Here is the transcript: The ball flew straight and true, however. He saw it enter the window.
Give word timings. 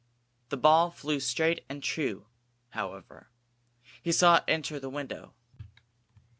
The 0.49 0.57
ball 0.57 0.89
flew 0.89 1.19
straight 1.19 1.63
and 1.69 1.83
true, 1.83 2.25
however. 2.69 3.29
He 4.01 4.11
saw 4.11 4.37
it 4.37 4.45
enter 4.47 4.79
the 4.79 4.89
window. 4.89 5.35